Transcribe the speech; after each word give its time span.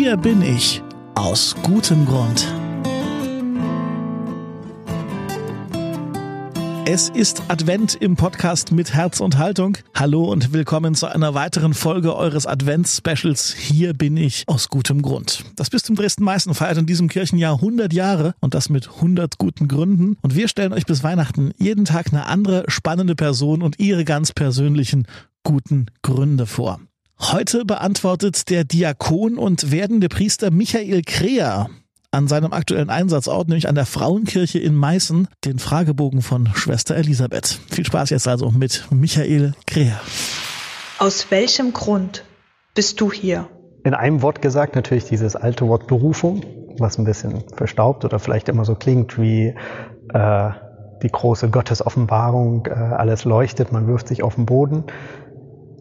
Hier 0.00 0.16
bin 0.16 0.42
ich 0.42 0.80
aus 1.16 1.56
gutem 1.64 2.06
Grund. 2.06 2.46
Es 6.86 7.08
ist 7.08 7.42
Advent 7.48 7.96
im 7.96 8.14
Podcast 8.14 8.70
mit 8.70 8.94
Herz 8.94 9.18
und 9.18 9.38
Haltung. 9.38 9.76
Hallo 9.96 10.30
und 10.30 10.52
willkommen 10.52 10.94
zu 10.94 11.08
einer 11.08 11.34
weiteren 11.34 11.74
Folge 11.74 12.14
eures 12.14 12.46
Advents-Specials. 12.46 13.52
Hier 13.54 13.92
bin 13.92 14.16
ich 14.16 14.44
aus 14.46 14.68
gutem 14.68 15.02
Grund. 15.02 15.42
Das 15.56 15.68
Bistum 15.68 15.96
Dresden-Meißen 15.96 16.54
feiert 16.54 16.78
in 16.78 16.86
diesem 16.86 17.08
Kirchenjahr 17.08 17.54
100 17.54 17.92
Jahre 17.92 18.36
und 18.38 18.54
das 18.54 18.68
mit 18.68 18.88
100 18.88 19.36
guten 19.38 19.66
Gründen. 19.66 20.16
Und 20.22 20.36
wir 20.36 20.46
stellen 20.46 20.72
euch 20.72 20.86
bis 20.86 21.02
Weihnachten 21.02 21.50
jeden 21.58 21.84
Tag 21.84 22.12
eine 22.12 22.26
andere 22.26 22.62
spannende 22.68 23.16
Person 23.16 23.62
und 23.62 23.80
ihre 23.80 24.04
ganz 24.04 24.32
persönlichen 24.32 25.08
guten 25.42 25.86
Gründe 26.02 26.46
vor. 26.46 26.78
Heute 27.20 27.64
beantwortet 27.64 28.48
der 28.48 28.62
Diakon 28.62 29.38
und 29.38 29.72
werdende 29.72 30.08
Priester 30.08 30.52
Michael 30.52 31.02
Kreher 31.02 31.68
an 32.12 32.28
seinem 32.28 32.52
aktuellen 32.52 32.90
Einsatzort, 32.90 33.48
nämlich 33.48 33.68
an 33.68 33.74
der 33.74 33.86
Frauenkirche 33.86 34.60
in 34.60 34.76
Meißen, 34.76 35.26
den 35.44 35.58
Fragebogen 35.58 36.22
von 36.22 36.48
Schwester 36.54 36.94
Elisabeth. 36.94 37.58
Viel 37.70 37.84
Spaß 37.84 38.10
jetzt 38.10 38.28
also 38.28 38.52
mit 38.52 38.86
Michael 38.90 39.54
Kreher. 39.66 40.00
Aus 40.98 41.30
welchem 41.30 41.72
Grund 41.72 42.24
bist 42.74 43.00
du 43.00 43.12
hier? 43.12 43.48
In 43.84 43.94
einem 43.94 44.22
Wort 44.22 44.40
gesagt 44.40 44.76
natürlich 44.76 45.04
dieses 45.04 45.34
alte 45.34 45.66
Wort 45.66 45.88
Berufung, 45.88 46.44
was 46.78 46.98
ein 46.98 47.04
bisschen 47.04 47.42
verstaubt 47.52 48.04
oder 48.04 48.20
vielleicht 48.20 48.48
immer 48.48 48.64
so 48.64 48.76
klingt 48.76 49.18
wie 49.18 49.54
äh, 50.14 50.50
die 51.02 51.08
große 51.08 51.50
Gottesoffenbarung, 51.50 52.66
äh, 52.66 52.70
alles 52.70 53.24
leuchtet, 53.24 53.72
man 53.72 53.88
wirft 53.88 54.06
sich 54.06 54.22
auf 54.22 54.36
den 54.36 54.46
Boden. 54.46 54.84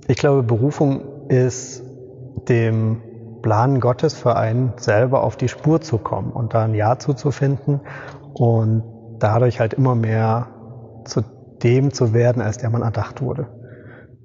Ich 0.07 0.17
glaube, 0.17 0.41
Berufung 0.41 1.16
ist 1.29 1.83
dem 2.47 3.01
Plan 3.41 3.79
Gottes 3.79 4.13
für 4.13 4.35
einen 4.35 4.73
selber 4.77 5.23
auf 5.23 5.37
die 5.37 5.47
Spur 5.47 5.81
zu 5.81 5.97
kommen 5.97 6.31
und 6.31 6.53
da 6.53 6.63
ein 6.63 6.73
Ja 6.73 6.99
zuzufinden 6.99 7.81
und 8.33 8.83
dadurch 9.19 9.59
halt 9.59 9.73
immer 9.73 9.95
mehr 9.95 10.47
zu 11.05 11.21
dem 11.63 11.93
zu 11.93 12.13
werden, 12.13 12.41
als 12.41 12.57
der 12.57 12.69
man 12.69 12.81
erdacht 12.81 13.21
wurde. 13.21 13.47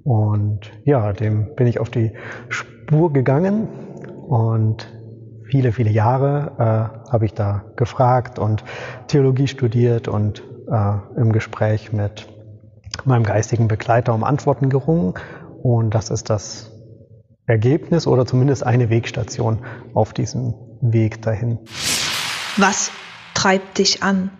Und 0.03 0.71
ja, 0.83 1.13
dem 1.13 1.55
bin 1.55 1.67
ich 1.67 1.79
auf 1.79 1.89
die 1.89 2.13
Spur 2.49 3.13
gegangen 3.13 3.67
und 4.27 4.91
viele, 5.49 5.71
viele 5.71 5.89
Jahre 5.89 6.51
äh, 6.57 7.11
habe 7.11 7.25
ich 7.25 7.33
da 7.33 7.63
gefragt 7.75 8.39
und 8.39 8.63
Theologie 9.07 9.47
studiert 9.47 10.07
und 10.07 10.43
äh, 10.69 11.19
im 11.19 11.31
Gespräch 11.31 11.93
mit 11.93 12.27
meinem 13.05 13.23
geistigen 13.23 13.67
Begleiter 13.67 14.13
um 14.13 14.23
Antworten 14.23 14.69
gerungen. 14.69 15.13
Und 15.61 15.95
das 15.95 16.09
ist 16.09 16.29
das 16.29 16.72
Ergebnis 17.45 18.07
oder 18.07 18.25
zumindest 18.25 18.65
eine 18.65 18.89
Wegstation 18.89 19.59
auf 19.93 20.13
diesem 20.13 20.53
Weg 20.81 21.21
dahin. 21.21 21.59
Was 22.57 22.91
treibt 23.33 23.79
dich 23.79 24.03
an? 24.03 24.31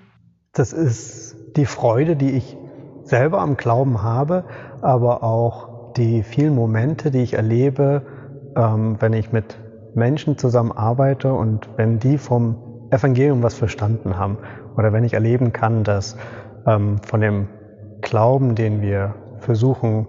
Das 0.54 0.72
ist 0.72 1.36
die 1.56 1.66
Freude, 1.66 2.16
die 2.16 2.32
ich 2.32 2.58
selber 3.04 3.42
am 3.42 3.58
Glauben 3.58 4.04
habe, 4.04 4.46
aber 4.82 5.24
auch 5.24 5.94
die 5.94 6.24
vielen 6.24 6.56
Momente, 6.56 7.12
die 7.12 7.22
ich 7.22 7.34
erlebe, 7.34 8.04
ähm, 8.56 8.98
wenn 9.00 9.14
ich 9.14 9.32
mit 9.32 9.60
Menschen 9.96 10.38
zusammenarbeite 10.38 11.34
und 11.34 11.70
wenn 11.76 12.00
die 12.00 12.18
vom 12.18 12.88
Evangelium 12.90 13.44
was 13.44 13.56
verstanden 13.56 14.18
haben 14.18 14.38
oder 14.78 14.94
wenn 14.94 15.04
ich 15.04 15.14
erleben 15.14 15.54
kann, 15.54 15.84
dass 15.84 16.18
ähm, 16.66 17.00
von 17.06 17.22
dem 17.22 17.48
Glauben, 18.02 18.56
den 18.56 18.82
wir 18.82 19.16
versuchen 19.40 20.08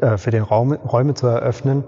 äh, 0.00 0.16
für 0.16 0.30
den 0.30 0.42
Raum, 0.42 0.72
Räume 0.72 1.14
zu 1.14 1.26
eröffnen, 1.26 1.84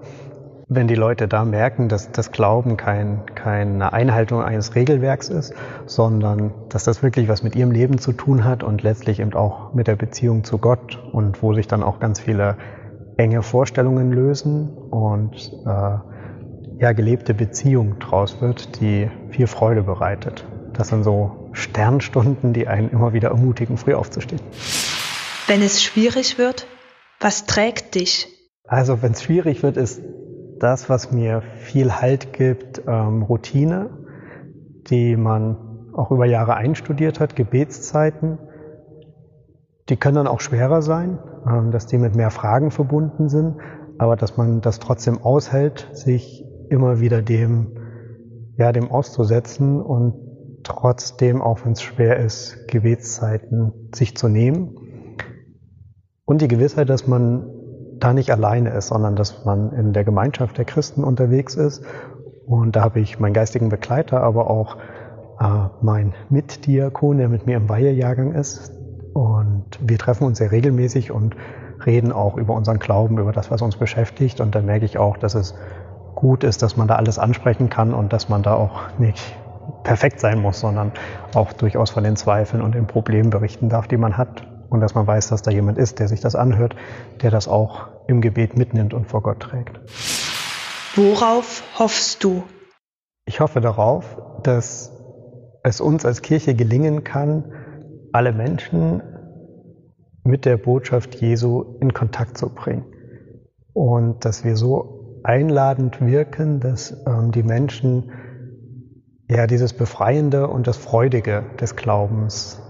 wenn 0.69 0.89
die 0.89 0.95
Leute 0.95 1.29
da 1.29 1.45
merken, 1.45 1.89
dass 1.89 2.11
das 2.13 2.33
Glauben 2.33 2.77
kein, 2.77 3.27
keine 3.35 3.93
Einhaltung 3.93 4.43
eines 4.43 4.75
Regelwerks 4.75 5.29
ist, 5.29 5.55
sondern 5.87 6.53
dass 6.69 6.85
das 6.85 7.03
wirklich 7.03 7.29
was 7.29 7.43
mit 7.43 7.55
ihrem 7.57 7.71
Leben 7.71 7.99
zu 7.99 8.13
tun 8.13 8.45
hat 8.45 8.63
und 8.63 8.83
letztlich 8.83 9.21
eben 9.21 9.35
auch 9.35 9.75
mit 9.75 9.87
der 9.87 9.97
Beziehung 9.97 10.45
zu 10.45 10.59
Gott 10.59 11.03
und 11.13 11.43
wo 11.43 11.53
sich 11.53 11.67
dann 11.67 11.83
auch 11.83 12.01
ganz 12.01 12.21
viele 12.21 12.57
enge 13.17 13.43
Vorstellungen 13.43 14.13
lösen 14.13 14.71
und 14.91 15.53
äh, 15.67 15.99
ja, 16.81 16.93
gelebte 16.93 17.35
Beziehung 17.35 17.99
draus 17.99 18.41
wird, 18.41 18.81
die 18.81 19.11
viel 19.31 19.47
Freude 19.47 19.83
bereitet. 19.83 20.47
Das 20.73 20.89
sind 20.89 21.05
so 21.05 21.51
Sternstunden, 21.53 22.55
die 22.55 22.67
einen 22.67 22.89
immer 22.89 23.13
wieder 23.13 23.29
ermutigen, 23.29 23.77
früh 23.77 23.95
aufzustehen. 23.95 24.41
Wenn 25.47 25.61
es 25.63 25.83
schwierig 25.83 26.39
wird, 26.39 26.67
was 27.23 27.47
trägt 27.47 27.95
dich? 27.95 28.29
Also 28.67 29.03
wenn 29.03 29.13
es 29.13 29.23
schwierig 29.23 29.63
wird, 29.63 29.77
ist 29.77 30.03
das, 30.59 30.89
was 30.89 31.13
mir 31.13 31.43
viel 31.43 31.93
Halt 31.93 32.33
gibt, 32.33 32.83
ähm, 32.87 33.23
Routine, 33.23 33.91
die 34.89 35.17
man 35.17 35.91
auch 35.95 36.11
über 36.11 36.27
Jahre 36.27 36.55
einstudiert 36.55 37.21
hat, 37.21 37.37
Gebetszeiten. 37.37 38.39
Die 39.89 39.97
können 39.97 40.17
dann 40.17 40.27
auch 40.27 40.41
schwerer 40.41 40.83
sein, 40.83 41.19
ähm, 41.47 41.71
dass 41.71 41.87
die 41.87 41.99
mit 41.99 42.15
mehr 42.15 42.31
Fragen 42.31 42.71
verbunden 42.71 43.29
sind, 43.29 43.57
aber 43.99 44.17
dass 44.17 44.37
man 44.37 44.61
das 44.61 44.79
trotzdem 44.79 45.19
aushält, 45.19 45.89
sich 45.93 46.45
immer 46.71 47.01
wieder 47.01 47.23
dem, 47.23 47.77
ja, 48.57 48.73
dem 48.73 48.91
auszusetzen 48.91 49.81
und 49.83 50.15
trotzdem, 50.63 51.43
auch 51.43 51.65
wenn 51.65 51.73
es 51.73 51.83
schwer 51.83 52.19
ist, 52.19 52.69
Gebetszeiten 52.69 53.91
sich 53.95 54.17
zu 54.17 54.29
nehmen. 54.29 54.82
Und 56.33 56.41
die 56.41 56.49
Gewissheit, 56.49 56.89
dass 56.89 57.07
man 57.07 57.45
da 57.99 58.15
nicht 58.15 58.31
alleine 58.31 58.71
ist, 58.71 58.87
sondern 58.87 59.17
dass 59.17 59.45
man 59.45 59.71
in 59.73 59.93
der 59.93 60.03
Gemeinschaft 60.03 60.57
der 60.57 60.65
Christen 60.65 61.05
unterwegs 61.05 61.57
ist. 61.57 61.85
Und 62.47 62.75
da 62.75 62.81
habe 62.81 63.01
ich 63.01 63.21
meinen 63.21 63.35
geistigen 63.35 63.69
Begleiter, 63.69 64.23
aber 64.23 64.49
auch 64.49 64.79
äh, 65.39 65.69
mein 65.83 66.15
Mitdiakon, 66.31 67.19
der 67.19 67.29
mit 67.29 67.45
mir 67.45 67.59
im 67.59 67.69
Weihejahrgang 67.69 68.33
ist. 68.33 68.73
Und 69.13 69.67
wir 69.79 69.99
treffen 69.99 70.25
uns 70.25 70.39
sehr 70.39 70.53
regelmäßig 70.53 71.11
und 71.13 71.37
reden 71.85 72.13
auch 72.13 72.39
über 72.39 72.55
unseren 72.55 72.79
Glauben, 72.79 73.19
über 73.19 73.33
das, 73.33 73.51
was 73.51 73.61
uns 73.61 73.77
beschäftigt. 73.77 74.41
Und 74.41 74.55
da 74.55 74.63
merke 74.63 74.87
ich 74.87 74.97
auch, 74.97 75.19
dass 75.19 75.35
es 75.35 75.55
gut 76.15 76.45
ist, 76.45 76.63
dass 76.63 76.79
man 76.79 76.89
da 76.89 76.97
alles 76.97 77.19
ansprechen 77.19 77.69
kann 77.69 77.93
und 77.93 78.15
dass 78.15 78.31
man 78.31 78.43
da 78.43 78.55
auch 78.55 78.81
nicht 78.97 79.37
perfekt 79.83 80.19
sein 80.19 80.41
muss, 80.41 80.61
sondern 80.61 80.93
auch 81.35 81.53
durchaus 81.53 81.91
von 81.91 82.05
den 82.05 82.17
Zweifeln 82.17 82.63
und 82.63 82.75
den 82.75 82.87
Problemen 82.87 83.29
berichten 83.29 83.69
darf, 83.69 83.87
die 83.87 83.99
man 83.99 84.17
hat 84.17 84.47
und 84.73 84.81
dass 84.81 84.95
man 84.95 85.07
weiß, 85.07 85.29
dass 85.29 85.43
da 85.43 85.51
jemand 85.51 85.77
ist, 85.77 85.99
der 85.99 86.09
sich 86.09 86.21
das 86.21 86.35
anhört, 86.35 86.75
der 87.21 87.31
das 87.31 87.47
auch 87.47 87.89
im 88.09 88.23
Gebet 88.23 88.57
mitnimmt 88.57 88.95
und 88.95 89.07
vor 89.07 89.23
Gott 89.23 89.41
trägt. 89.41 89.79
Worauf 90.97 91.63
hoffst 91.79 92.25
du? 92.25 92.43
Ich 93.27 93.41
hoffe 93.41 93.61
darauf, 93.61 94.17
dass 94.43 94.91
es 95.63 95.81
uns 95.83 96.07
als 96.07 96.23
Kirche 96.23 96.55
gelingen 96.55 97.05
kann, 97.05 97.53
alle 98.13 98.33
Menschen 98.33 99.03
mit 100.25 100.47
der 100.47 100.57
Botschaft 100.57 101.17
Jesu 101.17 101.77
in 101.81 101.93
Kontakt 101.93 102.39
zu 102.39 102.49
bringen. 102.49 102.87
Und 103.75 104.25
dass 104.25 104.43
wir 104.43 104.57
so 104.57 105.21
einladend 105.23 106.01
wirken, 106.01 106.61
dass 106.61 106.97
ähm, 107.07 107.31
die 107.31 107.43
Menschen 107.43 108.11
ja 109.29 109.47
dieses 109.47 109.75
Befreiende 109.75 110.49
und 110.49 110.67
das 110.67 110.79
Freudige 110.79 111.45
des 111.61 111.77
Glaubens 111.77 112.61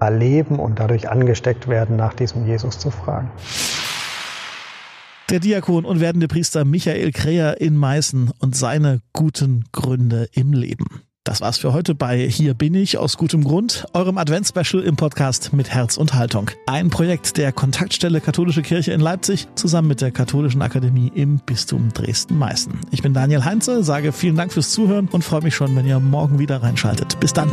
erleben 0.00 0.58
und 0.58 0.78
dadurch 0.78 1.08
angesteckt 1.08 1.68
werden, 1.68 1.96
nach 1.96 2.14
diesem 2.14 2.46
Jesus 2.46 2.78
zu 2.78 2.90
fragen. 2.90 3.30
Der 5.30 5.40
Diakon 5.40 5.84
und 5.84 6.00
werdende 6.00 6.28
Priester 6.28 6.64
Michael 6.64 7.10
Kreher 7.10 7.60
in 7.60 7.76
Meißen 7.76 8.30
und 8.38 8.54
seine 8.54 9.00
guten 9.12 9.64
Gründe 9.72 10.28
im 10.32 10.52
Leben. 10.52 10.86
Das 11.26 11.40
war's 11.40 11.58
für 11.58 11.72
heute 11.72 11.96
bei 11.96 12.28
Hier 12.28 12.54
bin 12.54 12.74
ich 12.74 12.98
aus 12.98 13.16
gutem 13.16 13.42
Grund, 13.42 13.84
eurem 13.94 14.16
Adventsspecial 14.16 14.84
im 14.84 14.94
Podcast 14.94 15.52
mit 15.52 15.68
Herz 15.68 15.96
und 15.96 16.14
Haltung. 16.14 16.52
Ein 16.68 16.88
Projekt 16.88 17.36
der 17.36 17.50
Kontaktstelle 17.50 18.20
Katholische 18.20 18.62
Kirche 18.62 18.92
in 18.92 19.00
Leipzig 19.00 19.48
zusammen 19.56 19.88
mit 19.88 20.00
der 20.00 20.12
Katholischen 20.12 20.62
Akademie 20.62 21.10
im 21.12 21.40
Bistum 21.40 21.88
Dresden-Meißen. 21.92 22.78
Ich 22.92 23.02
bin 23.02 23.12
Daniel 23.12 23.44
Heinze, 23.44 23.82
sage 23.82 24.12
vielen 24.12 24.36
Dank 24.36 24.52
fürs 24.52 24.70
Zuhören 24.70 25.08
und 25.10 25.24
freue 25.24 25.42
mich 25.42 25.56
schon, 25.56 25.74
wenn 25.74 25.84
ihr 25.84 25.98
morgen 25.98 26.38
wieder 26.38 26.62
reinschaltet. 26.62 27.18
Bis 27.18 27.32
dann. 27.32 27.50